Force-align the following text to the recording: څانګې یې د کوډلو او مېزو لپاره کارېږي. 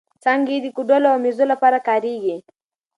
څانګې 0.23 0.53
یې 0.55 0.63
د 0.63 0.67
کوډلو 0.75 1.07
او 1.13 1.17
مېزو 1.23 1.45
لپاره 1.53 1.77
کارېږي. 1.87 2.37